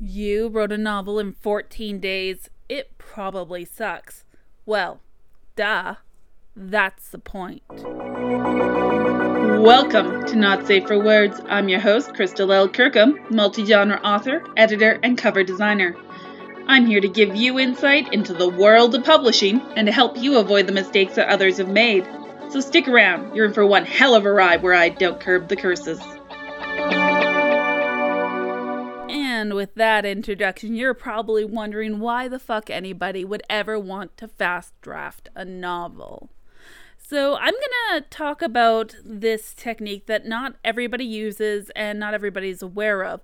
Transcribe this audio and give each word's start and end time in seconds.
You 0.00 0.46
wrote 0.46 0.70
a 0.70 0.78
novel 0.78 1.18
in 1.18 1.32
14 1.32 1.98
days. 1.98 2.48
It 2.68 2.96
probably 2.98 3.64
sucks. 3.64 4.22
Well, 4.64 5.00
duh. 5.56 5.96
That's 6.54 7.08
the 7.08 7.18
point. 7.18 7.62
Welcome 9.60 10.24
to 10.26 10.36
Not 10.36 10.68
Safe 10.68 10.86
for 10.86 11.02
Words. 11.02 11.40
I'm 11.48 11.68
your 11.68 11.80
host, 11.80 12.14
Crystal 12.14 12.52
L. 12.52 12.68
Kirkham, 12.68 13.18
multi 13.28 13.64
genre 13.64 14.00
author, 14.04 14.44
editor, 14.56 15.00
and 15.02 15.18
cover 15.18 15.42
designer. 15.42 15.96
I'm 16.68 16.86
here 16.86 17.00
to 17.00 17.08
give 17.08 17.34
you 17.34 17.58
insight 17.58 18.12
into 18.14 18.32
the 18.34 18.48
world 18.48 18.94
of 18.94 19.02
publishing 19.02 19.60
and 19.74 19.86
to 19.86 19.92
help 19.92 20.16
you 20.16 20.38
avoid 20.38 20.68
the 20.68 20.72
mistakes 20.72 21.16
that 21.16 21.28
others 21.28 21.56
have 21.56 21.70
made. 21.70 22.06
So 22.50 22.60
stick 22.60 22.86
around, 22.86 23.34
you're 23.34 23.46
in 23.46 23.52
for 23.52 23.66
one 23.66 23.84
hell 23.84 24.14
of 24.14 24.26
a 24.26 24.32
ride 24.32 24.62
where 24.62 24.74
I 24.74 24.90
don't 24.90 25.18
curb 25.18 25.48
the 25.48 25.56
curses. 25.56 26.00
And 29.08 29.54
with 29.54 29.74
that 29.74 30.04
introduction, 30.04 30.74
you're 30.74 30.94
probably 30.94 31.44
wondering 31.44 31.98
why 31.98 32.28
the 32.28 32.38
fuck 32.38 32.70
anybody 32.70 33.24
would 33.24 33.42
ever 33.48 33.78
want 33.78 34.16
to 34.18 34.28
fast 34.28 34.72
draft 34.80 35.28
a 35.34 35.44
novel. 35.44 36.30
So, 36.96 37.36
I'm 37.36 37.54
going 37.54 38.02
to 38.02 38.08
talk 38.10 38.42
about 38.42 38.94
this 39.02 39.54
technique 39.54 40.06
that 40.06 40.26
not 40.26 40.56
everybody 40.62 41.06
uses 41.06 41.70
and 41.74 41.98
not 41.98 42.12
everybody's 42.12 42.60
aware 42.60 43.02
of. 43.02 43.22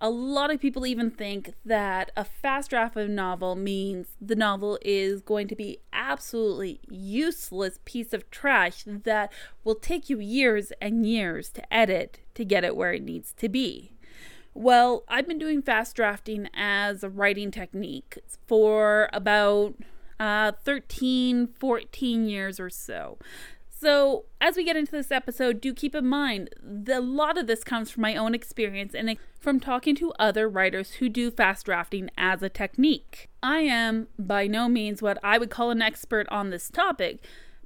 A 0.00 0.08
lot 0.08 0.50
of 0.50 0.60
people 0.60 0.86
even 0.86 1.10
think 1.10 1.52
that 1.64 2.12
a 2.16 2.24
fast 2.24 2.70
draft 2.70 2.96
of 2.96 3.08
a 3.08 3.12
novel 3.12 3.54
means 3.54 4.08
the 4.20 4.36
novel 4.36 4.78
is 4.82 5.20
going 5.20 5.48
to 5.48 5.56
be 5.56 5.80
absolutely 5.92 6.80
useless 6.88 7.78
piece 7.84 8.12
of 8.12 8.30
trash 8.30 8.84
that 8.86 9.32
will 9.64 9.74
take 9.74 10.08
you 10.08 10.18
years 10.18 10.72
and 10.80 11.06
years 11.06 11.48
to 11.50 11.74
edit 11.74 12.20
to 12.34 12.44
get 12.44 12.64
it 12.64 12.76
where 12.76 12.92
it 12.92 13.02
needs 13.02 13.32
to 13.34 13.48
be. 13.48 13.95
Well, 14.58 15.04
I've 15.06 15.28
been 15.28 15.38
doing 15.38 15.60
fast 15.60 15.94
drafting 15.94 16.48
as 16.54 17.04
a 17.04 17.10
writing 17.10 17.50
technique 17.50 18.16
for 18.46 19.10
about 19.12 19.74
uh, 20.18 20.52
13, 20.64 21.48
14 21.48 22.26
years 22.26 22.58
or 22.58 22.70
so. 22.70 23.18
So, 23.68 24.24
as 24.40 24.56
we 24.56 24.64
get 24.64 24.74
into 24.74 24.92
this 24.92 25.12
episode, 25.12 25.60
do 25.60 25.74
keep 25.74 25.94
in 25.94 26.06
mind 26.06 26.48
that 26.62 27.00
a 27.00 27.00
lot 27.00 27.36
of 27.36 27.46
this 27.46 27.64
comes 27.64 27.90
from 27.90 28.00
my 28.00 28.16
own 28.16 28.34
experience 28.34 28.94
and 28.94 29.18
from 29.38 29.60
talking 29.60 29.94
to 29.96 30.14
other 30.18 30.48
writers 30.48 30.92
who 30.92 31.10
do 31.10 31.30
fast 31.30 31.66
drafting 31.66 32.08
as 32.16 32.42
a 32.42 32.48
technique. 32.48 33.28
I 33.42 33.58
am 33.58 34.08
by 34.18 34.46
no 34.46 34.70
means 34.70 35.02
what 35.02 35.18
I 35.22 35.36
would 35.36 35.50
call 35.50 35.70
an 35.70 35.82
expert 35.82 36.26
on 36.30 36.48
this 36.48 36.70
topic, 36.70 37.22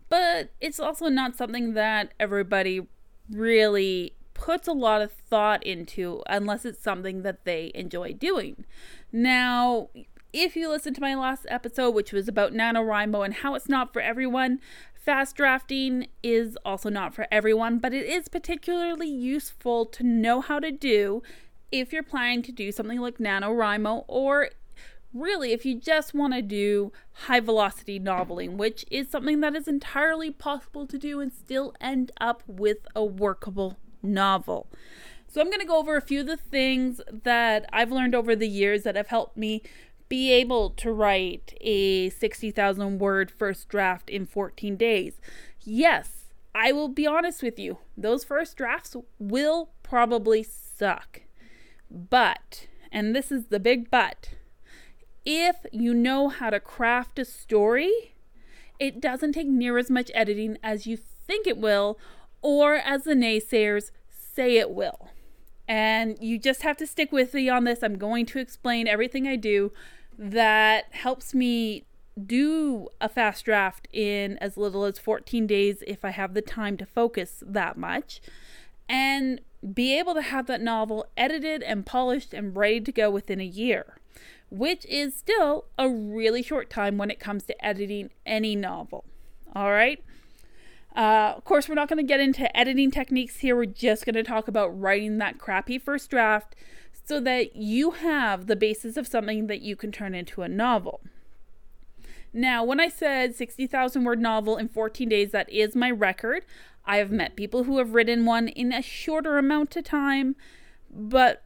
but 0.08 0.50
it's 0.60 0.80
also 0.80 1.06
not 1.06 1.36
something 1.36 1.74
that 1.74 2.14
everybody 2.18 2.88
really 3.30 4.14
puts 4.50 4.66
a 4.66 4.72
lot 4.72 5.00
of 5.00 5.12
thought 5.12 5.62
into 5.62 6.24
unless 6.26 6.64
it's 6.64 6.82
something 6.82 7.22
that 7.22 7.44
they 7.44 7.70
enjoy 7.72 8.12
doing. 8.12 8.64
Now, 9.12 9.90
if 10.32 10.56
you 10.56 10.68
listen 10.68 10.92
to 10.94 11.00
my 11.00 11.14
last 11.14 11.46
episode, 11.48 11.94
which 11.94 12.12
was 12.12 12.26
about 12.26 12.52
NaNoWriMo 12.52 13.24
and 13.24 13.34
how 13.34 13.54
it's 13.54 13.68
not 13.68 13.92
for 13.92 14.02
everyone, 14.02 14.58
fast 14.92 15.36
drafting 15.36 16.08
is 16.24 16.58
also 16.64 16.88
not 16.88 17.14
for 17.14 17.28
everyone, 17.30 17.78
but 17.78 17.94
it 17.94 18.04
is 18.06 18.26
particularly 18.26 19.08
useful 19.08 19.86
to 19.86 20.02
know 20.02 20.40
how 20.40 20.58
to 20.58 20.72
do 20.72 21.22
if 21.70 21.92
you're 21.92 22.02
planning 22.02 22.42
to 22.42 22.50
do 22.50 22.72
something 22.72 22.98
like 22.98 23.18
NaNoWriMo 23.18 24.04
or 24.08 24.50
really 25.14 25.52
if 25.52 25.64
you 25.64 25.76
just 25.76 26.12
want 26.12 26.34
to 26.34 26.42
do 26.42 26.90
high 27.12 27.38
velocity 27.38 28.00
noveling, 28.00 28.56
which 28.56 28.84
is 28.90 29.08
something 29.08 29.38
that 29.42 29.54
is 29.54 29.68
entirely 29.68 30.32
possible 30.32 30.88
to 30.88 30.98
do 30.98 31.20
and 31.20 31.32
still 31.32 31.72
end 31.80 32.10
up 32.20 32.42
with 32.48 32.78
a 32.96 33.04
workable 33.04 33.76
novel. 34.02 34.68
So, 35.28 35.40
I'm 35.40 35.46
going 35.46 35.60
to 35.60 35.66
go 35.66 35.78
over 35.78 35.96
a 35.96 36.02
few 36.02 36.20
of 36.20 36.26
the 36.26 36.36
things 36.36 37.00
that 37.24 37.68
I've 37.72 37.92
learned 37.92 38.14
over 38.14 38.34
the 38.34 38.48
years 38.48 38.82
that 38.82 38.96
have 38.96 39.08
helped 39.08 39.36
me 39.36 39.62
be 40.08 40.32
able 40.32 40.70
to 40.70 40.92
write 40.92 41.54
a 41.60 42.10
60,000 42.10 42.98
word 42.98 43.30
first 43.30 43.68
draft 43.68 44.10
in 44.10 44.26
14 44.26 44.76
days. 44.76 45.20
Yes, 45.62 46.20
I 46.54 46.72
will 46.72 46.88
be 46.88 47.06
honest 47.06 47.42
with 47.42 47.58
you, 47.58 47.78
those 47.96 48.24
first 48.24 48.56
drafts 48.56 48.96
will 49.18 49.70
probably 49.82 50.42
suck. 50.42 51.22
But, 51.88 52.66
and 52.90 53.14
this 53.14 53.30
is 53.30 53.46
the 53.46 53.60
big 53.60 53.88
but, 53.88 54.30
if 55.24 55.56
you 55.70 55.94
know 55.94 56.28
how 56.28 56.50
to 56.50 56.58
craft 56.58 57.18
a 57.18 57.24
story, 57.24 58.14
it 58.80 59.00
doesn't 59.00 59.32
take 59.32 59.46
near 59.46 59.78
as 59.78 59.90
much 59.90 60.10
editing 60.12 60.58
as 60.62 60.86
you 60.86 60.96
think 60.96 61.46
it 61.46 61.58
will, 61.58 61.98
or 62.42 62.76
as 62.76 63.04
the 63.04 63.14
naysayers 63.14 63.90
say 64.08 64.56
it 64.56 64.70
will. 64.70 65.10
And 65.68 66.16
you 66.20 66.38
just 66.38 66.62
have 66.62 66.76
to 66.78 66.86
stick 66.86 67.12
with 67.12 67.34
me 67.34 67.48
on 67.48 67.64
this. 67.64 67.82
I'm 67.82 67.96
going 67.98 68.26
to 68.26 68.38
explain 68.38 68.88
everything 68.88 69.28
I 69.28 69.36
do 69.36 69.72
that 70.18 70.86
helps 70.90 71.32
me 71.34 71.84
do 72.26 72.88
a 73.00 73.08
fast 73.08 73.44
draft 73.44 73.88
in 73.92 74.36
as 74.38 74.56
little 74.56 74.84
as 74.84 74.98
14 74.98 75.46
days 75.46 75.82
if 75.86 76.04
I 76.04 76.10
have 76.10 76.34
the 76.34 76.42
time 76.42 76.76
to 76.78 76.86
focus 76.86 77.42
that 77.46 77.76
much, 77.76 78.20
and 78.88 79.40
be 79.72 79.98
able 79.98 80.14
to 80.14 80.22
have 80.22 80.46
that 80.46 80.60
novel 80.60 81.06
edited 81.16 81.62
and 81.62 81.86
polished 81.86 82.34
and 82.34 82.56
ready 82.56 82.80
to 82.80 82.92
go 82.92 83.10
within 83.10 83.40
a 83.40 83.44
year, 83.44 83.98
which 84.50 84.84
is 84.86 85.14
still 85.14 85.66
a 85.78 85.88
really 85.88 86.42
short 86.42 86.68
time 86.68 86.98
when 86.98 87.10
it 87.10 87.20
comes 87.20 87.44
to 87.44 87.64
editing 87.64 88.10
any 88.26 88.56
novel. 88.56 89.04
All 89.54 89.70
right. 89.70 90.02
Uh, 90.96 91.34
of 91.36 91.44
course, 91.44 91.68
we're 91.68 91.74
not 91.74 91.88
going 91.88 91.98
to 91.98 92.02
get 92.02 92.20
into 92.20 92.54
editing 92.56 92.90
techniques 92.90 93.36
here. 93.36 93.56
We're 93.56 93.66
just 93.66 94.04
going 94.04 94.16
to 94.16 94.22
talk 94.22 94.48
about 94.48 94.78
writing 94.78 95.18
that 95.18 95.38
crappy 95.38 95.78
first 95.78 96.10
draft 96.10 96.56
so 97.04 97.20
that 97.20 97.56
you 97.56 97.92
have 97.92 98.46
the 98.46 98.56
basis 98.56 98.96
of 98.96 99.06
something 99.06 99.46
that 99.46 99.60
you 99.60 99.76
can 99.76 99.92
turn 99.92 100.14
into 100.14 100.42
a 100.42 100.48
novel. 100.48 101.00
Now, 102.32 102.62
when 102.62 102.80
I 102.80 102.88
said 102.88 103.34
60,000 103.34 104.04
word 104.04 104.20
novel 104.20 104.56
in 104.56 104.68
14 104.68 105.08
days, 105.08 105.32
that 105.32 105.50
is 105.50 105.74
my 105.74 105.90
record. 105.90 106.44
I 106.84 106.96
have 106.98 107.10
met 107.10 107.36
people 107.36 107.64
who 107.64 107.78
have 107.78 107.94
written 107.94 108.24
one 108.24 108.48
in 108.48 108.72
a 108.72 108.82
shorter 108.82 109.38
amount 109.38 109.76
of 109.76 109.84
time, 109.84 110.36
but 110.90 111.42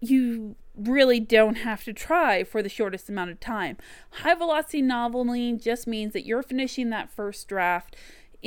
you 0.00 0.56
really 0.76 1.20
don't 1.20 1.56
have 1.56 1.84
to 1.84 1.92
try 1.92 2.44
for 2.44 2.62
the 2.62 2.68
shortest 2.68 3.08
amount 3.08 3.30
of 3.30 3.40
time. 3.40 3.78
High 4.10 4.34
velocity 4.34 4.82
noveling 4.82 5.62
just 5.62 5.86
means 5.86 6.12
that 6.12 6.26
you're 6.26 6.42
finishing 6.42 6.90
that 6.90 7.10
first 7.10 7.48
draft 7.48 7.96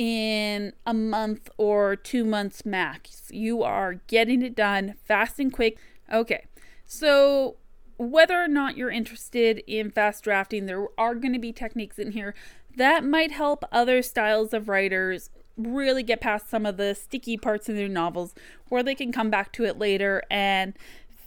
in 0.00 0.72
a 0.86 0.94
month 0.94 1.50
or 1.58 1.94
two 1.94 2.24
months 2.24 2.64
max. 2.64 3.28
You 3.30 3.62
are 3.62 3.96
getting 4.06 4.40
it 4.40 4.56
done 4.56 4.94
fast 5.04 5.38
and 5.38 5.52
quick. 5.52 5.76
Okay, 6.10 6.46
so, 6.86 7.56
whether 7.98 8.42
or 8.42 8.48
not 8.48 8.78
you're 8.78 8.90
interested 8.90 9.62
in 9.66 9.90
fast 9.90 10.24
drafting, 10.24 10.64
there 10.64 10.86
are 10.96 11.14
going 11.14 11.34
to 11.34 11.38
be 11.38 11.52
techniques 11.52 11.98
in 11.98 12.12
here 12.12 12.34
that 12.78 13.04
might 13.04 13.30
help 13.30 13.62
other 13.70 14.00
styles 14.00 14.54
of 14.54 14.70
writers 14.70 15.28
really 15.58 16.02
get 16.02 16.22
past 16.22 16.48
some 16.48 16.64
of 16.64 16.78
the 16.78 16.94
sticky 16.94 17.36
parts 17.36 17.68
in 17.68 17.76
their 17.76 17.86
novels 17.86 18.34
where 18.70 18.82
they 18.82 18.94
can 18.94 19.12
come 19.12 19.28
back 19.28 19.52
to 19.52 19.64
it 19.64 19.78
later 19.78 20.22
and 20.30 20.72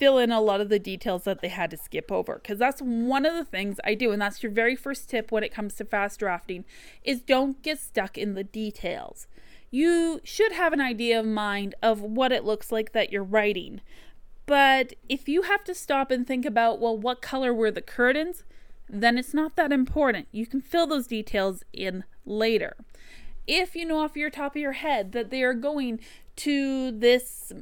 fill 0.03 0.17
in 0.17 0.33
a 0.33 0.41
lot 0.41 0.59
of 0.59 0.67
the 0.67 0.79
details 0.79 1.23
that 1.23 1.39
they 1.39 1.47
had 1.47 1.71
to 1.71 1.77
skip 1.77 2.11
over 2.11 2.35
because 2.35 2.59
that's 2.59 2.81
one 2.81 3.25
of 3.25 3.33
the 3.33 3.45
things 3.45 3.79
I 3.85 3.93
do 3.93 4.11
and 4.11 4.21
that's 4.21 4.43
your 4.43 4.51
very 4.51 4.75
first 4.75 5.09
tip 5.09 5.31
when 5.31 5.45
it 5.45 5.53
comes 5.53 5.75
to 5.75 5.85
fast 5.85 6.19
drafting 6.19 6.65
is 7.05 7.21
don't 7.21 7.61
get 7.61 7.79
stuck 7.79 8.17
in 8.17 8.33
the 8.33 8.43
details. 8.43 9.27
You 9.71 10.19
should 10.25 10.51
have 10.51 10.73
an 10.73 10.81
idea 10.81 11.21
of 11.21 11.25
mind 11.25 11.73
of 11.81 12.01
what 12.01 12.33
it 12.33 12.43
looks 12.43 12.69
like 12.69 12.91
that 12.91 13.13
you're 13.13 13.23
writing. 13.23 13.79
But 14.45 14.91
if 15.07 15.29
you 15.29 15.43
have 15.43 15.63
to 15.63 15.73
stop 15.73 16.11
and 16.11 16.27
think 16.27 16.45
about, 16.45 16.81
well, 16.81 16.97
what 16.97 17.21
color 17.21 17.53
were 17.53 17.71
the 17.71 17.81
curtains, 17.81 18.43
then 18.89 19.17
it's 19.17 19.33
not 19.33 19.55
that 19.55 19.71
important. 19.71 20.27
You 20.33 20.45
can 20.45 20.59
fill 20.59 20.85
those 20.85 21.07
details 21.07 21.63
in 21.71 22.03
later. 22.25 22.75
If 23.47 23.73
you 23.73 23.85
know 23.85 23.99
off 23.99 24.17
your 24.17 24.29
top 24.29 24.57
of 24.57 24.61
your 24.61 24.73
head 24.73 25.13
that 25.13 25.29
they 25.29 25.43
are 25.43 25.53
going 25.53 26.01
to 26.35 26.91
this 26.91 27.53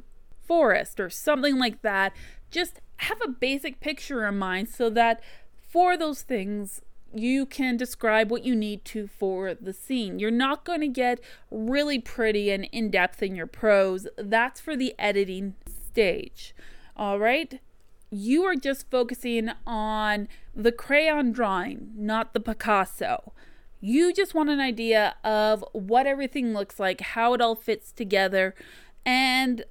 forest 0.46 1.00
or 1.00 1.10
something 1.10 1.58
like 1.58 1.82
that, 1.82 2.12
just 2.50 2.80
have 2.98 3.20
a 3.22 3.28
basic 3.28 3.80
picture 3.80 4.26
in 4.26 4.38
mind 4.38 4.68
so 4.68 4.90
that 4.90 5.20
for 5.68 5.96
those 5.96 6.22
things, 6.22 6.82
you 7.14 7.44
can 7.46 7.76
describe 7.76 8.30
what 8.30 8.44
you 8.44 8.54
need 8.54 8.84
to 8.86 9.06
for 9.06 9.54
the 9.54 9.72
scene. 9.72 10.18
You're 10.18 10.30
not 10.30 10.64
going 10.64 10.80
to 10.80 10.88
get 10.88 11.20
really 11.50 11.98
pretty 11.98 12.50
and 12.50 12.64
in 12.72 12.90
depth 12.90 13.22
in 13.22 13.34
your 13.34 13.46
prose. 13.46 14.06
That's 14.16 14.60
for 14.60 14.76
the 14.76 14.94
editing 14.98 15.54
stage. 15.66 16.54
All 16.96 17.18
right? 17.18 17.60
You 18.10 18.44
are 18.44 18.56
just 18.56 18.90
focusing 18.90 19.50
on 19.66 20.28
the 20.54 20.72
crayon 20.72 21.32
drawing, 21.32 21.92
not 21.96 22.34
the 22.34 22.40
Picasso. 22.40 23.32
You 23.80 24.12
just 24.12 24.34
want 24.34 24.50
an 24.50 24.60
idea 24.60 25.16
of 25.24 25.64
what 25.72 26.06
everything 26.06 26.52
looks 26.52 26.78
like, 26.78 27.00
how 27.00 27.34
it 27.34 27.40
all 27.40 27.54
fits 27.54 27.90
together, 27.90 28.54
and 29.04 29.64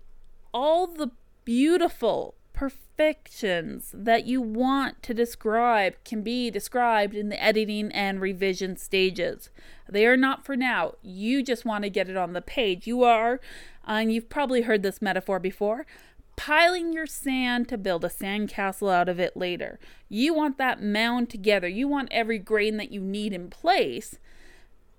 all 0.53 0.87
the 0.87 1.11
beautiful 1.45 2.35
perfections 2.53 3.91
that 3.93 4.25
you 4.25 4.39
want 4.41 5.01
to 5.01 5.13
describe 5.13 5.95
can 6.05 6.21
be 6.21 6.51
described 6.51 7.15
in 7.15 7.29
the 7.29 7.43
editing 7.43 7.91
and 7.91 8.21
revision 8.21 8.77
stages. 8.77 9.49
They 9.89 10.05
are 10.05 10.17
not 10.17 10.45
for 10.45 10.55
now. 10.55 10.93
You 11.01 11.41
just 11.41 11.65
want 11.65 11.83
to 11.83 11.89
get 11.89 12.09
it 12.09 12.17
on 12.17 12.33
the 12.33 12.41
page. 12.41 12.85
You 12.85 13.03
are, 13.03 13.39
and 13.85 14.13
you've 14.13 14.29
probably 14.29 14.61
heard 14.61 14.83
this 14.83 15.01
metaphor 15.01 15.39
before, 15.39 15.87
piling 16.35 16.93
your 16.93 17.07
sand 17.07 17.67
to 17.69 17.77
build 17.77 18.05
a 18.05 18.09
sandcastle 18.09 18.93
out 18.93 19.09
of 19.09 19.19
it 19.19 19.35
later. 19.35 19.79
You 20.07 20.33
want 20.33 20.57
that 20.59 20.81
mound 20.81 21.29
together. 21.29 21.67
You 21.67 21.87
want 21.87 22.09
every 22.11 22.37
grain 22.37 22.77
that 22.77 22.91
you 22.91 23.01
need 23.01 23.33
in 23.33 23.49
place, 23.49 24.19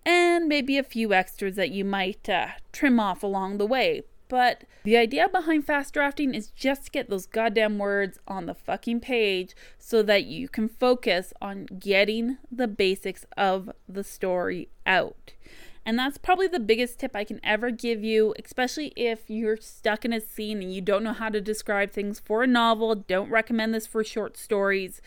and 0.04 0.48
maybe 0.48 0.78
a 0.78 0.82
few 0.82 1.12
extras 1.12 1.54
that 1.56 1.70
you 1.70 1.84
might 1.84 2.28
uh, 2.28 2.48
trim 2.72 2.98
off 2.98 3.22
along 3.22 3.58
the 3.58 3.66
way. 3.66 4.02
But 4.32 4.64
the 4.84 4.96
idea 4.96 5.28
behind 5.28 5.66
fast 5.66 5.92
drafting 5.92 6.34
is 6.34 6.48
just 6.48 6.86
to 6.86 6.90
get 6.90 7.10
those 7.10 7.26
goddamn 7.26 7.76
words 7.76 8.18
on 8.26 8.46
the 8.46 8.54
fucking 8.54 9.00
page 9.00 9.54
so 9.78 10.02
that 10.04 10.24
you 10.24 10.48
can 10.48 10.70
focus 10.70 11.34
on 11.42 11.66
getting 11.78 12.38
the 12.50 12.66
basics 12.66 13.26
of 13.36 13.70
the 13.86 14.02
story 14.02 14.70
out. 14.86 15.34
And 15.84 15.98
that's 15.98 16.16
probably 16.16 16.46
the 16.46 16.60
biggest 16.60 16.98
tip 16.98 17.14
I 17.14 17.24
can 17.24 17.40
ever 17.44 17.70
give 17.70 18.02
you, 18.02 18.34
especially 18.42 18.94
if 18.96 19.28
you're 19.28 19.58
stuck 19.58 20.06
in 20.06 20.14
a 20.14 20.20
scene 20.20 20.62
and 20.62 20.74
you 20.74 20.80
don't 20.80 21.04
know 21.04 21.12
how 21.12 21.28
to 21.28 21.42
describe 21.42 21.90
things 21.90 22.18
for 22.18 22.42
a 22.42 22.46
novel. 22.46 22.94
Don't 22.94 23.28
recommend 23.28 23.74
this 23.74 23.86
for 23.86 24.02
short 24.02 24.38
stories. 24.38 25.02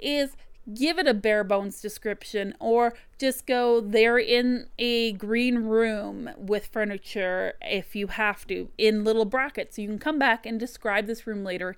Is 0.00 0.36
give 0.74 0.98
it 0.98 1.06
a 1.06 1.14
bare 1.14 1.44
bones 1.44 1.80
description 1.80 2.54
or 2.60 2.94
just 3.18 3.46
go 3.46 3.80
they're 3.80 4.18
in 4.18 4.66
a 4.78 5.12
green 5.12 5.58
room 5.58 6.30
with 6.36 6.66
furniture 6.66 7.54
if 7.62 7.96
you 7.96 8.08
have 8.08 8.46
to 8.46 8.68
in 8.76 9.04
little 9.04 9.24
brackets. 9.24 9.76
So 9.76 9.82
you 9.82 9.88
can 9.88 9.98
come 9.98 10.18
back 10.18 10.46
and 10.46 10.60
describe 10.60 11.06
this 11.06 11.26
room 11.26 11.44
later 11.44 11.74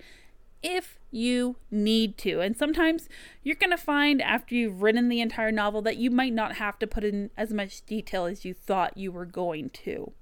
if 0.63 0.99
you 1.11 1.57
need 1.71 2.19
to. 2.19 2.41
And 2.41 2.57
sometimes 2.57 3.09
you're 3.43 3.57
going 3.57 3.71
to 3.71 3.77
find 3.77 4.21
after 4.21 4.55
you've 4.55 4.83
written 4.83 5.09
the 5.09 5.21
entire 5.21 5.53
novel 5.53 5.83
that 5.83 5.97
you 5.97 6.11
might 6.11 6.35
not 6.35 6.57
have 6.57 6.79
to 6.81 6.87
put 6.87 7.05
in 7.05 7.31
as 7.37 7.53
much 7.53 7.85
detail 7.87 8.27
as 8.27 8.45
you 8.45 8.53
thought 8.53 8.97
you 8.97 9.11
were 9.11 9.25
going 9.25 9.71
to 9.71 10.13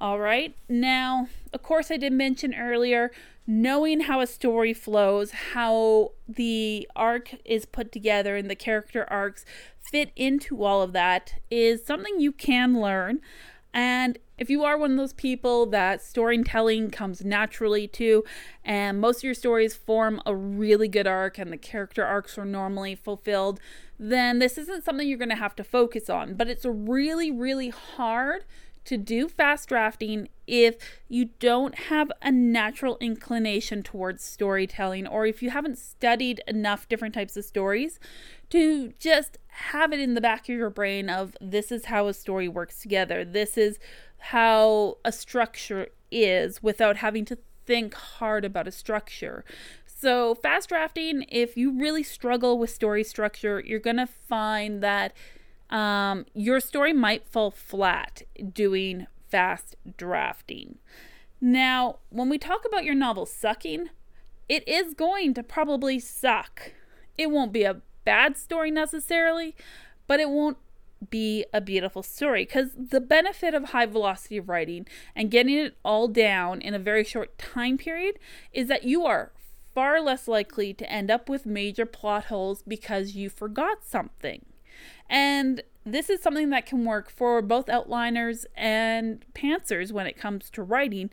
all 0.00 0.18
right 0.18 0.54
now 0.68 1.28
of 1.52 1.62
course 1.62 1.90
i 1.90 1.96
did 1.96 2.12
mention 2.12 2.54
earlier 2.54 3.10
knowing 3.50 4.02
how 4.02 4.20
a 4.20 4.26
story 4.28 4.72
flows, 4.72 5.32
how 5.52 6.12
the 6.28 6.88
arc 6.94 7.34
is 7.44 7.66
put 7.66 7.90
together, 7.90 8.36
and 8.36 8.48
the 8.48 8.54
character 8.54 9.04
arcs 9.10 9.44
fit 9.80 10.12
into 10.14 10.62
all 10.62 10.82
of 10.82 10.92
that 10.92 11.34
is 11.50 11.84
something 11.84 12.20
you 12.20 12.30
can 12.30 12.80
learn. 12.80 13.20
And 13.74 14.18
if 14.38 14.50
you 14.50 14.62
are 14.62 14.78
one 14.78 14.92
of 14.92 14.96
those 14.96 15.12
people 15.12 15.66
that 15.66 16.00
storytelling 16.00 16.92
comes 16.92 17.24
naturally 17.24 17.88
to, 17.88 18.24
and 18.64 19.00
most 19.00 19.18
of 19.18 19.24
your 19.24 19.34
stories 19.34 19.74
form 19.74 20.22
a 20.24 20.34
really 20.34 20.86
good 20.86 21.08
arc 21.08 21.36
and 21.36 21.52
the 21.52 21.56
character 21.56 22.04
arcs 22.04 22.38
are 22.38 22.44
normally 22.44 22.94
fulfilled, 22.94 23.58
then 23.98 24.38
this 24.38 24.58
isn't 24.58 24.84
something 24.84 25.08
you're 25.08 25.18
going 25.18 25.28
to 25.28 25.34
have 25.34 25.56
to 25.56 25.64
focus 25.64 26.08
on. 26.08 26.34
But 26.34 26.48
it's 26.48 26.64
a 26.64 26.70
really, 26.70 27.32
really 27.32 27.70
hard 27.70 28.44
to 28.84 28.96
do 28.96 29.28
fast 29.28 29.68
drafting 29.68 30.28
if 30.46 30.76
you 31.08 31.26
don't 31.38 31.74
have 31.74 32.10
a 32.22 32.32
natural 32.32 32.96
inclination 33.00 33.82
towards 33.82 34.22
storytelling 34.22 35.06
or 35.06 35.26
if 35.26 35.42
you 35.42 35.50
haven't 35.50 35.78
studied 35.78 36.42
enough 36.48 36.88
different 36.88 37.14
types 37.14 37.36
of 37.36 37.44
stories 37.44 38.00
to 38.48 38.92
just 38.98 39.38
have 39.48 39.92
it 39.92 40.00
in 40.00 40.14
the 40.14 40.20
back 40.20 40.48
of 40.48 40.56
your 40.56 40.70
brain 40.70 41.08
of 41.08 41.36
this 41.40 41.70
is 41.70 41.86
how 41.86 42.08
a 42.08 42.14
story 42.14 42.48
works 42.48 42.80
together 42.80 43.24
this 43.24 43.56
is 43.56 43.78
how 44.18 44.96
a 45.04 45.12
structure 45.12 45.88
is 46.10 46.62
without 46.62 46.96
having 46.96 47.24
to 47.24 47.38
think 47.66 47.94
hard 47.94 48.44
about 48.44 48.66
a 48.66 48.72
structure. 48.72 49.44
So 49.86 50.34
fast 50.34 50.70
drafting 50.70 51.24
if 51.28 51.56
you 51.56 51.70
really 51.78 52.02
struggle 52.02 52.58
with 52.58 52.70
story 52.70 53.04
structure 53.04 53.62
you're 53.64 53.78
going 53.78 53.98
to 53.98 54.06
find 54.06 54.82
that 54.82 55.12
um, 55.70 56.26
your 56.34 56.60
story 56.60 56.92
might 56.92 57.26
fall 57.26 57.50
flat 57.50 58.22
doing 58.52 59.06
fast 59.30 59.76
drafting. 59.96 60.78
Now, 61.40 62.00
when 62.10 62.28
we 62.28 62.38
talk 62.38 62.64
about 62.66 62.84
your 62.84 62.94
novel 62.94 63.24
sucking, 63.24 63.90
it 64.48 64.66
is 64.68 64.94
going 64.94 65.32
to 65.34 65.42
probably 65.42 65.98
suck. 65.98 66.72
It 67.16 67.30
won't 67.30 67.52
be 67.52 67.62
a 67.62 67.80
bad 68.04 68.36
story 68.36 68.70
necessarily, 68.70 69.54
but 70.06 70.20
it 70.20 70.28
won't 70.28 70.58
be 71.08 71.46
a 71.54 71.60
beautiful 71.60 72.02
story 72.02 72.44
because 72.44 72.72
the 72.76 73.00
benefit 73.00 73.54
of 73.54 73.66
high 73.66 73.86
velocity 73.86 74.36
of 74.36 74.48
writing 74.48 74.86
and 75.14 75.30
getting 75.30 75.56
it 75.56 75.76
all 75.82 76.08
down 76.08 76.60
in 76.60 76.74
a 76.74 76.78
very 76.78 77.04
short 77.04 77.38
time 77.38 77.78
period 77.78 78.18
is 78.52 78.68
that 78.68 78.84
you 78.84 79.06
are 79.06 79.32
far 79.72 80.00
less 80.00 80.28
likely 80.28 80.74
to 80.74 80.90
end 80.92 81.10
up 81.10 81.28
with 81.28 81.46
major 81.46 81.86
plot 81.86 82.24
holes 82.24 82.62
because 82.66 83.14
you 83.14 83.30
forgot 83.30 83.84
something. 83.84 84.44
And 85.08 85.62
this 85.84 86.10
is 86.10 86.22
something 86.22 86.50
that 86.50 86.66
can 86.66 86.84
work 86.84 87.10
for 87.10 87.42
both 87.42 87.66
outliners 87.66 88.44
and 88.54 89.24
pantsers 89.34 89.92
when 89.92 90.06
it 90.06 90.16
comes 90.16 90.50
to 90.50 90.62
writing 90.62 91.10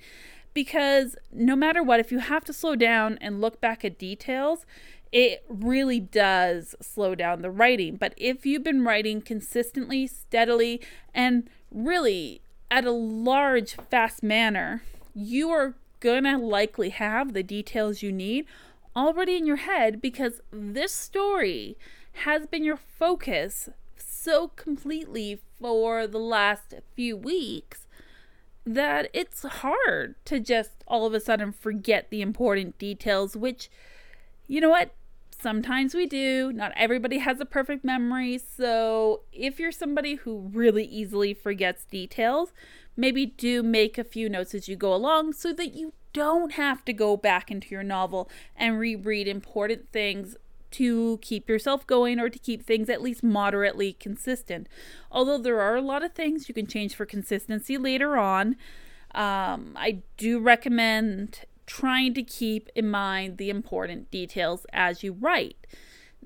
because 0.58 1.16
no 1.32 1.56
matter 1.56 1.84
what, 1.84 2.00
if 2.00 2.12
you 2.12 2.18
have 2.18 2.44
to 2.46 2.52
slow 2.52 2.76
down 2.76 3.20
and 3.22 3.40
look 3.40 3.62
back 3.62 3.86
at 3.86 4.00
details, 4.00 4.66
it 5.12 5.46
really 5.48 6.00
does 6.00 6.74
slow 6.82 7.14
down 7.14 7.44
the 7.44 7.52
writing. 7.52 7.96
But 7.96 8.16
if 8.18 8.44
you've 8.44 8.64
been 8.64 8.84
writing 8.84 9.22
consistently, 9.22 10.08
steadily, 10.08 10.82
and 11.14 11.48
really 11.72 12.42
at 12.72 12.86
a 12.86 12.92
large, 12.92 13.76
fast 13.76 14.24
manner, 14.24 14.82
you 15.14 15.52
are 15.52 15.76
gonna 16.00 16.40
likely 16.40 16.90
have 16.90 17.34
the 17.34 17.44
details 17.44 18.02
you 18.02 18.12
need 18.12 18.48
already 18.96 19.38
in 19.38 19.46
your 19.46 19.58
head 19.58 20.02
because 20.02 20.42
this 20.52 20.92
story 20.92 21.78
has 22.20 22.46
been 22.48 22.64
your 22.64 22.78
focus 22.78 23.70
so 23.96 24.50
completely 24.50 25.42
for 25.60 26.08
the 26.08 26.20
last 26.20 26.74
few 26.96 27.16
weeks 27.16 27.88
that 28.66 29.10
it's 29.14 29.44
hard 29.44 30.16
to 30.26 30.40
just 30.40 30.84
all 30.88 31.06
of 31.06 31.14
a 31.14 31.20
sudden 31.20 31.52
forget 31.52 32.10
the 32.10 32.22
important 32.22 32.78
details, 32.78 33.38
which, 33.38 33.70
you 34.48 34.60
know 34.60 34.70
what? 34.70 34.94
Sometimes 35.40 35.94
we 35.94 36.06
do. 36.06 36.52
Not 36.52 36.74
everybody 36.76 37.20
has 37.20 37.40
a 37.40 37.46
perfect 37.46 37.86
memory. 37.86 38.38
So 38.38 39.22
if 39.32 39.60
you're 39.60 39.72
somebody 39.72 40.16
who 40.16 40.50
really 40.52 40.84
easily 40.84 41.34
forgets 41.34 41.86
details, 41.86 42.52
maybe 42.98 43.28
do 43.28 43.64
make 43.64 43.98
a 43.98 44.04
few 44.04 44.28
notes 44.28 44.56
as 44.56 44.68
you 44.68 44.76
go 44.76 44.94
along 44.94 45.34
so 45.34 45.54
that 45.54 45.76
you 45.76 45.94
don't 46.12 46.54
have 46.54 46.84
to 46.86 46.94
go 46.94 47.16
back 47.16 47.52
into 47.52 47.70
your 47.70 47.84
novel 47.84 48.30
and 48.56 48.80
reread 48.80 49.28
important 49.28 49.88
things 49.90 50.36
to 50.72 51.18
keep 51.22 51.50
yourself 51.50 51.86
going 51.88 52.20
or 52.20 52.30
to 52.30 52.40
keep 52.40 52.66
things 52.66 52.90
at 52.90 53.02
least 53.02 53.24
moderately 53.24 53.94
consistent. 53.94 54.68
Although 55.12 55.38
there 55.38 55.62
are 55.62 55.76
a 55.76 55.82
lot 55.82 56.04
of 56.04 56.14
things 56.14 56.48
you 56.48 56.56
can 56.56 56.68
change 56.68 56.96
for 56.96 57.06
consistency 57.06 57.78
later 57.78 58.18
on, 58.18 58.56
um, 59.16 59.74
I 59.76 60.02
do 60.18 60.40
recommend 60.40 61.42
trying 61.66 62.14
to 62.14 62.24
keep 62.24 62.70
in 62.76 62.90
mind 62.90 63.38
the 63.38 63.50
important 63.50 64.10
details 64.12 64.66
as 64.72 65.04
you 65.04 65.14
write. 65.14 65.68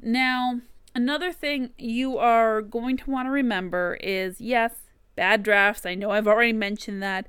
Now, 0.02 0.62
another 0.94 1.31
thing 1.31 1.71
you 1.78 2.18
are 2.18 2.62
going 2.62 2.98
to 2.98 3.10
want 3.10 3.28
to 3.28 3.31
remember 3.31 3.98
is 4.02 4.40
yes, 4.40 4.74
bad 5.16 5.44
drafts. 5.44 5.86
I 5.86 5.95
know 5.95 6.12
I've 6.12 6.28
already 6.28 6.54
mentioned 6.54 7.02
that. 7.04 7.28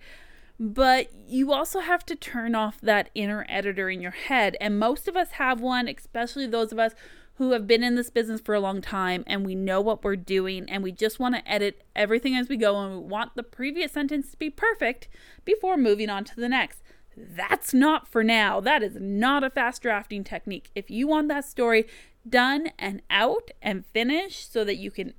But 0.59 1.11
you 1.26 1.52
also 1.52 1.80
have 1.80 2.04
to 2.06 2.16
turn 2.16 2.54
off 2.54 2.80
that 2.80 3.11
inner 3.14 3.44
editor 3.49 3.90
in 3.90 4.00
your 4.00 4.12
head. 4.12 4.56
And 4.61 4.78
most 4.78 5.09
of 5.09 5.16
us 5.16 5.32
have 5.32 5.61
one, 5.61 5.88
especially 5.88 6.47
those 6.47 6.73
of 6.73 6.78
us 6.78 6.92
who 7.37 7.52
have 7.52 7.66
been 7.66 7.82
in 7.82 7.94
this 7.94 8.11
business 8.11 8.40
for 8.40 8.54
a 8.54 8.61
long 8.61 8.80
time 8.80 9.25
and 9.26 9.44
we 9.44 9.54
know 9.54 9.80
what 9.80 10.04
we're 10.04 10.16
doing 10.16 10.68
and 10.68 10.82
we 10.82 10.92
just 10.92 11.18
want 11.18 11.35
to 11.35 11.50
edit 11.50 11.82
everything 11.97 12.37
as 12.37 12.49
we 12.49 12.56
go 12.56 12.78
and 12.78 12.92
we 12.92 13.09
want 13.09 13.35
the 13.35 13.42
previous 13.42 13.92
sentence 13.92 14.30
to 14.30 14.37
be 14.37 14.50
perfect 14.50 15.09
before 15.44 15.76
moving 15.76 16.11
on 16.11 16.25
to 16.25 16.37
the 16.37 16.49
next. 16.49 16.82
That's 17.16 17.75
not 17.75 18.06
for 18.06 18.23
now. 18.23 18.61
That 18.61 18.82
is 18.82 18.97
not 19.00 19.44
a 19.44 19.50
fast 19.50 19.82
drafting 19.82 20.25
technique. 20.25 20.71
If 20.75 20.90
you 20.90 21.09
want 21.09 21.28
that 21.28 21.44
story 21.44 21.87
done 22.28 22.68
and 22.78 23.02
out 23.11 23.50
and 23.61 23.87
finished 23.87 24.52
so 24.52 24.64
that 24.64 24.76
you 24.76 24.90
can 24.90 25.14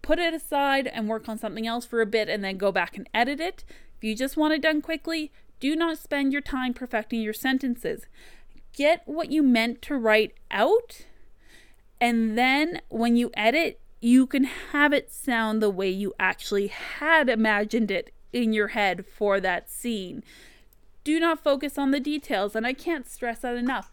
put 0.00 0.18
it 0.18 0.32
aside 0.32 0.86
and 0.86 1.08
work 1.08 1.28
on 1.28 1.38
something 1.38 1.66
else 1.66 1.84
for 1.84 2.00
a 2.00 2.06
bit 2.06 2.28
and 2.28 2.42
then 2.42 2.56
go 2.56 2.72
back 2.72 2.96
and 2.96 3.08
edit 3.12 3.40
it, 3.40 3.64
if 3.98 4.04
you 4.04 4.14
just 4.14 4.36
want 4.36 4.54
it 4.54 4.62
done 4.62 4.80
quickly, 4.80 5.32
do 5.60 5.74
not 5.74 5.98
spend 5.98 6.32
your 6.32 6.40
time 6.40 6.72
perfecting 6.72 7.20
your 7.20 7.32
sentences. 7.32 8.06
Get 8.72 9.02
what 9.06 9.32
you 9.32 9.42
meant 9.42 9.82
to 9.82 9.96
write 9.96 10.34
out, 10.52 11.04
and 12.00 12.38
then 12.38 12.80
when 12.88 13.16
you 13.16 13.32
edit, 13.34 13.80
you 14.00 14.28
can 14.28 14.44
have 14.44 14.92
it 14.92 15.12
sound 15.12 15.60
the 15.60 15.68
way 15.68 15.90
you 15.90 16.14
actually 16.20 16.68
had 16.68 17.28
imagined 17.28 17.90
it 17.90 18.12
in 18.32 18.52
your 18.52 18.68
head 18.68 19.04
for 19.04 19.40
that 19.40 19.68
scene. 19.68 20.22
Do 21.02 21.18
not 21.18 21.42
focus 21.42 21.76
on 21.76 21.90
the 21.90 21.98
details, 21.98 22.54
and 22.54 22.64
I 22.64 22.74
can't 22.74 23.08
stress 23.08 23.40
that 23.40 23.56
enough. 23.56 23.90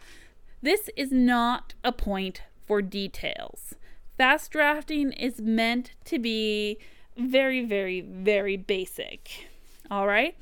This 0.62 0.90
is 0.96 1.12
not 1.12 1.74
a 1.84 1.92
point 1.92 2.44
for 2.68 2.84
details. 2.84 3.74
Fast 4.18 4.52
drafting 4.52 5.12
is 5.14 5.42
meant 5.42 5.92
to 6.06 6.20
be 6.20 6.78
very, 7.18 7.66
very, 7.66 8.02
very 8.02 8.58
basic. 8.58 9.48
All 9.90 10.08
right. 10.08 10.36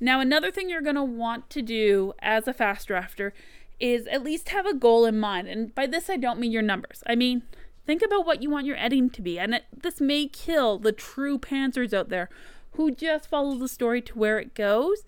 Now, 0.00 0.20
another 0.20 0.50
thing 0.50 0.68
you're 0.68 0.82
going 0.82 0.96
to 0.96 1.04
want 1.04 1.50
to 1.50 1.62
do 1.62 2.12
as 2.20 2.46
a 2.46 2.52
fast 2.52 2.88
drafter 2.88 3.32
is 3.80 4.06
at 4.06 4.22
least 4.22 4.50
have 4.50 4.66
a 4.66 4.74
goal 4.74 5.04
in 5.04 5.18
mind. 5.18 5.48
And 5.48 5.74
by 5.74 5.86
this, 5.86 6.10
I 6.10 6.16
don't 6.16 6.38
mean 6.38 6.52
your 6.52 6.62
numbers. 6.62 7.02
I 7.06 7.14
mean, 7.14 7.42
think 7.86 8.02
about 8.02 8.26
what 8.26 8.42
you 8.42 8.50
want 8.50 8.66
your 8.66 8.76
editing 8.76 9.10
to 9.10 9.22
be. 9.22 9.38
And 9.38 9.54
it, 9.54 9.64
this 9.82 10.00
may 10.00 10.26
kill 10.26 10.78
the 10.78 10.92
true 10.92 11.38
pantsers 11.38 11.92
out 11.92 12.08
there 12.08 12.28
who 12.72 12.90
just 12.90 13.28
follow 13.28 13.56
the 13.56 13.68
story 13.68 14.02
to 14.02 14.18
where 14.18 14.38
it 14.38 14.54
goes, 14.54 15.04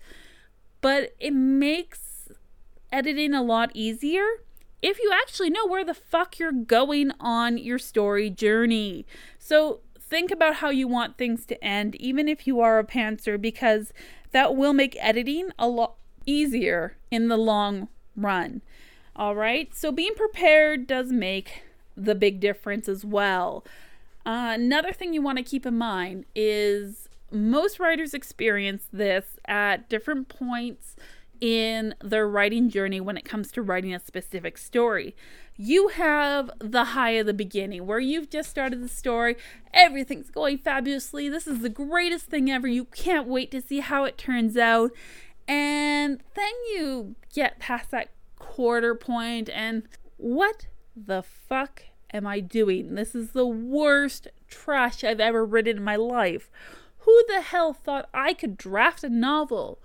but 0.81 1.13
it 1.19 1.33
makes 1.33 2.29
editing 2.91 3.33
a 3.33 3.43
lot 3.43 3.71
easier 3.73 4.25
if 4.81 4.99
you 4.99 5.11
actually 5.13 5.49
know 5.49 5.65
where 5.65 5.83
the 5.83 5.93
fuck 5.93 6.39
you're 6.39 6.51
going 6.51 7.11
on 7.19 7.57
your 7.57 7.79
story 7.79 8.29
journey. 8.29 9.05
So 9.39 9.81
think 10.09 10.31
about 10.31 10.55
how 10.55 10.69
you 10.69 10.87
want 10.87 11.17
things 11.17 11.45
to 11.45 11.63
end, 11.63 11.95
even 11.95 12.27
if 12.27 12.47
you 12.47 12.59
are 12.59 12.79
a 12.79 12.83
pantser, 12.83 13.39
because 13.39 13.93
that 14.31 14.55
will 14.55 14.73
make 14.73 14.97
editing 14.99 15.49
a 15.57 15.67
lot 15.67 15.95
easier 16.25 16.97
in 17.11 17.27
the 17.27 17.37
long 17.37 17.87
run. 18.15 18.61
All 19.15 19.35
right, 19.35 19.73
so 19.75 19.91
being 19.91 20.13
prepared 20.15 20.87
does 20.87 21.11
make 21.11 21.63
the 21.95 22.15
big 22.15 22.39
difference 22.39 22.87
as 22.87 23.03
well. 23.03 23.65
Uh, 24.25 24.51
another 24.53 24.93
thing 24.93 25.13
you 25.13 25.21
want 25.21 25.37
to 25.37 25.43
keep 25.43 25.65
in 25.65 25.77
mind 25.77 26.25
is 26.35 27.09
most 27.31 27.79
writers 27.79 28.13
experience 28.13 28.87
this 28.91 29.39
at 29.45 29.89
different 29.89 30.29
points 30.29 30.95
in 31.41 31.95
their 32.03 32.27
writing 32.27 32.69
journey 32.69 32.99
when 32.99 33.17
it 33.17 33.25
comes 33.25 33.51
to 33.51 33.61
writing 33.61 33.93
a 33.93 33.99
specific 33.99 34.57
story. 34.57 35.15
You 35.55 35.89
have 35.89 36.51
the 36.59 36.85
high 36.85 37.11
of 37.11 37.25
the 37.25 37.33
beginning 37.33 37.85
where 37.85 37.99
you've 37.99 38.29
just 38.29 38.49
started 38.49 38.83
the 38.83 38.87
story, 38.87 39.35
everything's 39.73 40.29
going 40.29 40.59
fabulously. 40.59 41.29
This 41.29 41.47
is 41.47 41.61
the 41.61 41.69
greatest 41.69 42.27
thing 42.27 42.51
ever. 42.51 42.67
You 42.67 42.85
can't 42.85 43.27
wait 43.27 43.51
to 43.51 43.61
see 43.61 43.79
how 43.79 44.03
it 44.03 44.17
turns 44.17 44.55
out. 44.55 44.91
And 45.47 46.21
then 46.35 46.51
you 46.73 47.15
get 47.33 47.59
past 47.59 47.91
that 47.91 48.09
quarter 48.37 48.93
point, 48.93 49.49
and 49.49 49.83
what 50.17 50.67
the 50.95 51.23
fuck 51.23 51.83
am 52.13 52.27
I 52.27 52.39
doing? 52.39 52.95
This 52.95 53.15
is 53.15 53.31
the 53.31 53.47
worst 53.47 54.27
trash 54.47 55.03
I've 55.03 55.19
ever 55.19 55.45
written 55.45 55.77
in 55.77 55.83
my 55.83 55.95
life. 55.95 56.49
Who 56.99 57.23
the 57.27 57.41
hell 57.41 57.73
thought 57.73 58.09
I 58.13 58.33
could 58.33 58.57
draft 58.57 59.03
a 59.03 59.09
novel 59.09 59.79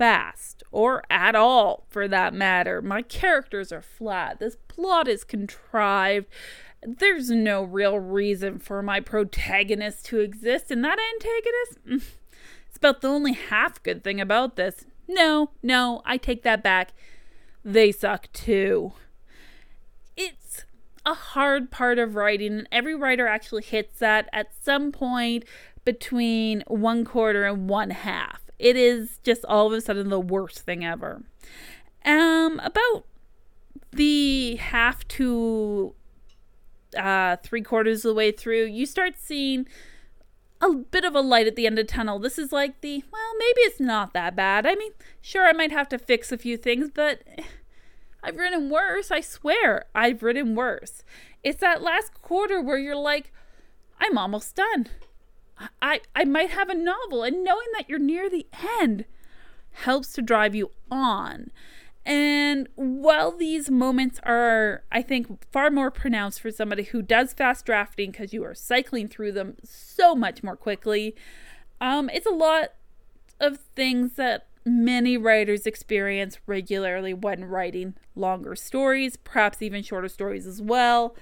fast, 0.00 0.62
or 0.72 1.02
at 1.10 1.34
all 1.34 1.84
for 1.90 2.08
that 2.08 2.32
matter. 2.32 2.80
My 2.80 3.02
characters 3.02 3.70
are 3.70 3.82
flat. 3.82 4.40
This 4.40 4.56
plot 4.66 5.06
is 5.08 5.24
contrived. 5.24 6.26
There's 6.82 7.30
no 7.30 7.62
real 7.62 7.98
reason 7.98 8.58
for 8.58 8.82
my 8.82 9.00
protagonist 9.00 10.06
to 10.06 10.20
exist, 10.20 10.70
and 10.70 10.82
that 10.86 10.98
antagonist? 10.98 11.86
Mm, 11.86 12.14
it's 12.66 12.78
about 12.78 13.02
the 13.02 13.08
only 13.08 13.34
half 13.34 13.82
good 13.82 14.02
thing 14.02 14.22
about 14.22 14.56
this. 14.56 14.86
No, 15.06 15.50
no, 15.62 16.00
I 16.06 16.16
take 16.16 16.44
that 16.44 16.62
back. 16.62 16.94
They 17.62 17.92
suck 17.92 18.32
too. 18.32 18.92
It's 20.16 20.64
a 21.04 21.12
hard 21.12 21.70
part 21.70 21.98
of 21.98 22.14
writing, 22.14 22.54
and 22.54 22.68
every 22.72 22.94
writer 22.94 23.26
actually 23.26 23.64
hits 23.64 23.98
that 23.98 24.30
at 24.32 24.54
some 24.62 24.92
point 24.92 25.44
between 25.84 26.64
one 26.68 27.04
quarter 27.04 27.44
and 27.44 27.68
one 27.68 27.90
half 27.90 28.39
it 28.60 28.76
is 28.76 29.18
just 29.22 29.44
all 29.46 29.66
of 29.66 29.72
a 29.72 29.80
sudden 29.80 30.10
the 30.10 30.20
worst 30.20 30.60
thing 30.60 30.84
ever. 30.84 31.22
Um, 32.04 32.60
about 32.60 33.06
the 33.92 34.56
half 34.56 35.06
to 35.08 35.94
uh, 36.96 37.36
three 37.42 37.62
quarters 37.62 38.04
of 38.04 38.10
the 38.10 38.14
way 38.14 38.30
through, 38.32 38.66
you 38.66 38.86
start 38.86 39.14
seeing 39.18 39.66
a 40.60 40.72
bit 40.74 41.04
of 41.04 41.14
a 41.14 41.20
light 41.20 41.46
at 41.46 41.56
the 41.56 41.66
end 41.66 41.78
of 41.78 41.86
the 41.86 41.92
tunnel. 41.92 42.18
This 42.18 42.38
is 42.38 42.52
like 42.52 42.80
the, 42.82 43.02
well, 43.10 43.32
maybe 43.38 43.60
it's 43.62 43.80
not 43.80 44.12
that 44.12 44.36
bad. 44.36 44.66
I 44.66 44.74
mean, 44.74 44.92
sure, 45.20 45.46
I 45.46 45.52
might 45.52 45.72
have 45.72 45.88
to 45.88 45.98
fix 45.98 46.30
a 46.30 46.38
few 46.38 46.56
things, 46.56 46.90
but 46.92 47.22
I've 48.22 48.36
ridden 48.36 48.68
worse. 48.68 49.10
I 49.10 49.20
swear, 49.20 49.86
I've 49.94 50.22
ridden 50.22 50.54
worse. 50.54 51.02
It's 51.42 51.60
that 51.60 51.82
last 51.82 52.20
quarter 52.20 52.60
where 52.60 52.78
you're 52.78 52.94
like, 52.94 53.32
I'm 53.98 54.18
almost 54.18 54.54
done. 54.56 54.88
I, 55.82 56.00
I 56.14 56.24
might 56.24 56.50
have 56.50 56.68
a 56.68 56.74
novel, 56.74 57.22
and 57.22 57.44
knowing 57.44 57.66
that 57.76 57.88
you're 57.88 57.98
near 57.98 58.30
the 58.30 58.46
end 58.80 59.04
helps 59.72 60.12
to 60.14 60.22
drive 60.22 60.54
you 60.54 60.70
on. 60.90 61.50
And 62.06 62.68
while 62.76 63.30
these 63.30 63.70
moments 63.70 64.20
are, 64.22 64.82
I 64.90 65.02
think, 65.02 65.44
far 65.52 65.70
more 65.70 65.90
pronounced 65.90 66.40
for 66.40 66.50
somebody 66.50 66.84
who 66.84 67.02
does 67.02 67.34
fast 67.34 67.66
drafting 67.66 68.10
because 68.10 68.32
you 68.32 68.42
are 68.44 68.54
cycling 68.54 69.06
through 69.06 69.32
them 69.32 69.56
so 69.62 70.14
much 70.14 70.42
more 70.42 70.56
quickly, 70.56 71.14
um, 71.80 72.08
it's 72.10 72.26
a 72.26 72.30
lot 72.30 72.72
of 73.38 73.58
things 73.76 74.14
that 74.14 74.46
many 74.64 75.16
writers 75.16 75.66
experience 75.66 76.38
regularly 76.46 77.14
when 77.14 77.44
writing 77.44 77.94
longer 78.14 78.54
stories, 78.54 79.16
perhaps 79.16 79.62
even 79.62 79.82
shorter 79.82 80.08
stories 80.08 80.46
as 80.46 80.60
well. 80.60 81.14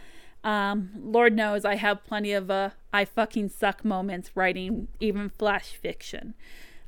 Um, 0.44 0.90
Lord 0.96 1.34
knows 1.34 1.64
I 1.64 1.74
have 1.74 2.04
plenty 2.04 2.32
of 2.32 2.50
uh, 2.50 2.70
I 2.92 3.04
fucking 3.04 3.50
suck 3.50 3.84
moments 3.84 4.30
writing 4.34 4.88
even 5.00 5.30
flash 5.30 5.72
fiction. 5.72 6.34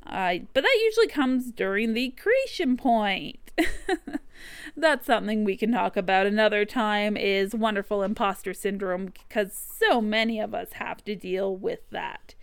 Uh, 0.07 0.39
but 0.55 0.63
that 0.63 0.81
usually 0.85 1.09
comes 1.09 1.51
during 1.51 1.93
the 1.95 2.11
creation 2.11 2.77
point. 2.77 3.39
That's 4.77 5.07
something 5.07 5.45
we 5.45 5.57
can 5.57 5.73
talk 5.73 5.97
about 5.97 6.27
another 6.27 6.65
time 6.65 7.17
is 7.17 7.55
wonderful 7.55 8.03
imposter 8.03 8.55
syndrome 8.55 9.07
because 9.07 9.53
so 9.53 10.01
many 10.01 10.41
of 10.41 10.55
us 10.55 10.75
have 10.75 11.05
to 11.05 11.15
deal 11.15 11.55
with 11.55 11.81
that. 11.91 12.35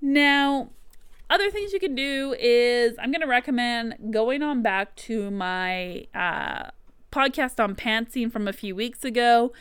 Now, 0.00 0.70
other 1.28 1.50
things 1.50 1.72
you 1.72 1.80
can 1.80 1.94
do 1.94 2.36
is 2.38 2.96
I'm 2.98 3.10
going 3.10 3.22
to 3.22 3.26
recommend 3.26 4.12
going 4.12 4.42
on 4.42 4.62
back 4.62 4.94
to 4.96 5.30
my 5.30 6.06
uh, 6.14 6.70
podcast 7.10 7.62
on 7.62 7.74
pantsing 7.74 8.30
from 8.30 8.46
a 8.46 8.52
few 8.52 8.76
weeks 8.76 9.04
ago 9.04 9.52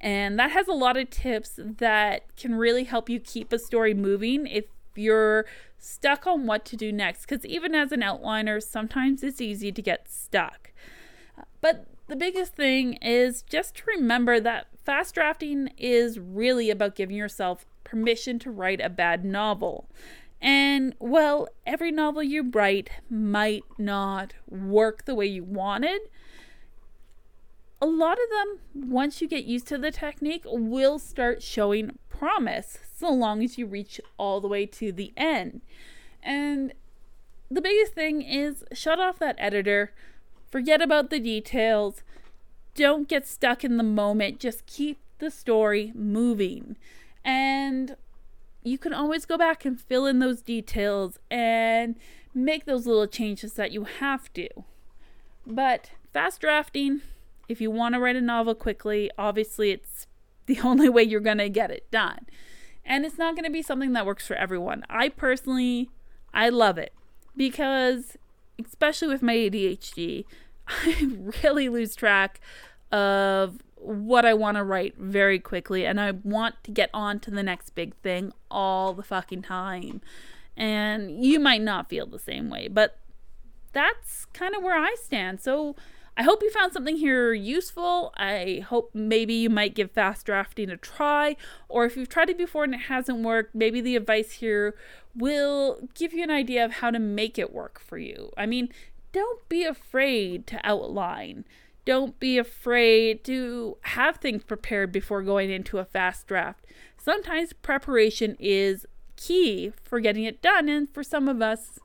and 0.00 0.38
that 0.38 0.52
has 0.52 0.68
a 0.68 0.72
lot 0.72 0.96
of 0.96 1.10
tips 1.10 1.58
that 1.58 2.36
can 2.36 2.54
really 2.54 2.84
help 2.84 3.08
you 3.08 3.18
keep 3.18 3.52
a 3.52 3.58
story 3.58 3.94
moving 3.94 4.46
if 4.46 4.64
you're 4.94 5.46
stuck 5.78 6.26
on 6.26 6.46
what 6.46 6.64
to 6.66 6.76
do 6.76 6.92
next. 6.92 7.22
Because 7.22 7.44
even 7.44 7.74
as 7.74 7.92
an 7.92 8.00
outliner, 8.00 8.62
sometimes 8.62 9.22
it's 9.22 9.40
easy 9.40 9.72
to 9.72 9.82
get 9.82 10.08
stuck. 10.08 10.72
But 11.60 11.86
the 12.08 12.16
biggest 12.16 12.54
thing 12.54 12.94
is 12.94 13.42
just 13.42 13.76
to 13.76 13.82
remember 13.86 14.40
that 14.40 14.68
fast 14.84 15.14
drafting 15.14 15.70
is 15.76 16.18
really 16.18 16.70
about 16.70 16.94
giving 16.94 17.16
yourself 17.16 17.66
permission 17.84 18.38
to 18.40 18.50
write 18.50 18.80
a 18.80 18.88
bad 18.88 19.24
novel. 19.24 19.88
And 20.40 20.94
well, 21.00 21.48
every 21.66 21.90
novel 21.90 22.22
you 22.22 22.50
write 22.50 22.90
might 23.10 23.64
not 23.76 24.34
work 24.48 25.04
the 25.04 25.14
way 25.14 25.26
you 25.26 25.42
wanted, 25.42 26.00
a 27.80 27.86
lot 27.86 28.18
of 28.18 28.30
them, 28.30 28.90
once 28.90 29.20
you 29.22 29.28
get 29.28 29.44
used 29.44 29.68
to 29.68 29.78
the 29.78 29.90
technique, 29.90 30.42
will 30.46 30.98
start 30.98 31.42
showing 31.42 31.98
promise 32.08 32.78
so 32.96 33.10
long 33.10 33.44
as 33.44 33.56
you 33.56 33.66
reach 33.66 34.00
all 34.16 34.40
the 34.40 34.48
way 34.48 34.66
to 34.66 34.90
the 34.90 35.12
end. 35.16 35.60
And 36.22 36.72
the 37.50 37.60
biggest 37.60 37.92
thing 37.92 38.22
is 38.22 38.64
shut 38.72 38.98
off 38.98 39.18
that 39.20 39.36
editor, 39.38 39.92
forget 40.50 40.82
about 40.82 41.10
the 41.10 41.20
details, 41.20 42.02
don't 42.74 43.08
get 43.08 43.26
stuck 43.26 43.64
in 43.64 43.76
the 43.76 43.82
moment, 43.82 44.40
just 44.40 44.66
keep 44.66 44.98
the 45.18 45.30
story 45.30 45.92
moving. 45.94 46.76
And 47.24 47.96
you 48.62 48.78
can 48.78 48.92
always 48.92 49.24
go 49.24 49.38
back 49.38 49.64
and 49.64 49.80
fill 49.80 50.06
in 50.06 50.18
those 50.18 50.42
details 50.42 51.18
and 51.30 51.96
make 52.34 52.66
those 52.66 52.86
little 52.86 53.06
changes 53.06 53.54
that 53.54 53.72
you 53.72 53.84
have 53.84 54.32
to. 54.34 54.48
But 55.46 55.90
fast 56.12 56.40
drafting, 56.40 57.02
if 57.48 57.60
you 57.60 57.70
want 57.70 57.94
to 57.94 58.00
write 58.00 58.16
a 58.16 58.20
novel 58.20 58.54
quickly, 58.54 59.10
obviously 59.18 59.70
it's 59.70 60.06
the 60.46 60.60
only 60.64 60.88
way 60.88 61.02
you're 61.02 61.20
going 61.20 61.38
to 61.38 61.48
get 61.48 61.70
it 61.70 61.90
done. 61.90 62.26
And 62.84 63.04
it's 63.04 63.18
not 63.18 63.34
going 63.34 63.44
to 63.44 63.50
be 63.50 63.62
something 63.62 63.92
that 63.92 64.06
works 64.06 64.26
for 64.26 64.34
everyone. 64.34 64.84
I 64.88 65.08
personally 65.08 65.90
I 66.32 66.48
love 66.48 66.78
it 66.78 66.92
because 67.36 68.16
especially 68.64 69.08
with 69.08 69.22
my 69.22 69.34
ADHD, 69.34 70.24
I 70.68 71.08
really 71.42 71.68
lose 71.68 71.94
track 71.94 72.40
of 72.90 73.62
what 73.76 74.24
I 74.24 74.34
want 74.34 74.56
to 74.56 74.64
write 74.64 74.96
very 74.96 75.38
quickly 75.38 75.86
and 75.86 76.00
I 76.00 76.10
want 76.10 76.56
to 76.64 76.70
get 76.70 76.90
on 76.92 77.20
to 77.20 77.30
the 77.30 77.42
next 77.42 77.70
big 77.70 77.94
thing 77.96 78.32
all 78.50 78.92
the 78.92 79.02
fucking 79.02 79.42
time. 79.42 80.00
And 80.56 81.24
you 81.24 81.38
might 81.38 81.62
not 81.62 81.88
feel 81.88 82.06
the 82.06 82.18
same 82.18 82.50
way, 82.50 82.66
but 82.68 82.98
that's 83.72 84.24
kind 84.26 84.56
of 84.56 84.62
where 84.62 84.76
I 84.76 84.96
stand. 85.00 85.40
So 85.40 85.76
I 86.18 86.24
hope 86.24 86.42
you 86.42 86.50
found 86.50 86.72
something 86.72 86.96
here 86.96 87.32
useful. 87.32 88.12
I 88.16 88.64
hope 88.68 88.90
maybe 88.92 89.34
you 89.34 89.48
might 89.48 89.76
give 89.76 89.92
fast 89.92 90.26
drafting 90.26 90.68
a 90.68 90.76
try, 90.76 91.36
or 91.68 91.84
if 91.84 91.96
you've 91.96 92.08
tried 92.08 92.28
it 92.28 92.36
before 92.36 92.64
and 92.64 92.74
it 92.74 92.82
hasn't 92.82 93.20
worked, 93.20 93.54
maybe 93.54 93.80
the 93.80 93.94
advice 93.94 94.32
here 94.32 94.74
will 95.14 95.78
give 95.94 96.12
you 96.12 96.24
an 96.24 96.30
idea 96.30 96.64
of 96.64 96.72
how 96.72 96.90
to 96.90 96.98
make 96.98 97.38
it 97.38 97.52
work 97.52 97.78
for 97.78 97.98
you. 97.98 98.32
I 98.36 98.46
mean, 98.46 98.68
don't 99.12 99.48
be 99.48 99.62
afraid 99.62 100.48
to 100.48 100.60
outline. 100.64 101.44
Don't 101.84 102.18
be 102.18 102.36
afraid 102.36 103.22
to 103.24 103.76
have 103.82 104.16
things 104.16 104.42
prepared 104.42 104.90
before 104.90 105.22
going 105.22 105.50
into 105.50 105.78
a 105.78 105.84
fast 105.84 106.26
draft. 106.26 106.66
Sometimes 106.96 107.52
preparation 107.52 108.36
is 108.40 108.86
key 109.16 109.72
for 109.84 110.00
getting 110.00 110.24
it 110.24 110.42
done, 110.42 110.68
and 110.68 110.92
for 110.92 111.04
some 111.04 111.28
of 111.28 111.40
us, 111.40 111.78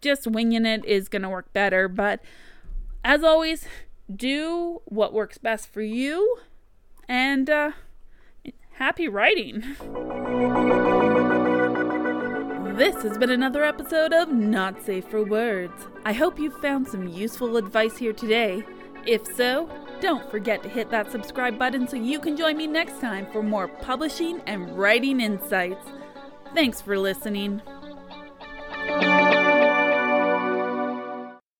just 0.00 0.26
winging 0.26 0.66
it 0.66 0.84
is 0.84 1.08
going 1.08 1.22
to 1.22 1.28
work 1.28 1.52
better. 1.52 1.86
But 1.86 2.20
as 3.04 3.22
always, 3.22 3.66
do 4.14 4.80
what 4.86 5.12
works 5.12 5.38
best 5.38 5.72
for 5.72 5.82
you 5.82 6.38
and 7.08 7.48
uh, 7.50 7.72
happy 8.72 9.08
writing. 9.08 9.60
This 12.76 13.02
has 13.04 13.18
been 13.18 13.30
another 13.30 13.62
episode 13.62 14.12
of 14.12 14.32
Not 14.32 14.82
Safe 14.84 15.06
for 15.06 15.22
Words. 15.22 15.86
I 16.04 16.12
hope 16.12 16.40
you 16.40 16.50
found 16.50 16.88
some 16.88 17.06
useful 17.06 17.56
advice 17.56 17.96
here 17.98 18.12
today. 18.12 18.64
If 19.06 19.24
so, 19.36 19.70
don't 20.00 20.28
forget 20.30 20.62
to 20.64 20.68
hit 20.68 20.90
that 20.90 21.12
subscribe 21.12 21.58
button 21.58 21.86
so 21.86 21.96
you 21.96 22.18
can 22.18 22.36
join 22.36 22.56
me 22.56 22.66
next 22.66 23.00
time 23.00 23.26
for 23.30 23.42
more 23.42 23.68
publishing 23.68 24.40
and 24.46 24.76
writing 24.76 25.20
insights. 25.20 25.86
Thanks 26.52 26.80
for 26.80 26.98
listening. 26.98 27.62